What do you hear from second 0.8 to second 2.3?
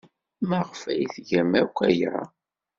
ay tgam akk aya?